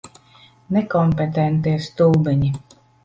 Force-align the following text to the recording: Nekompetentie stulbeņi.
Nekompetentie 0.77 1.75
stulbeņi. 1.89 2.51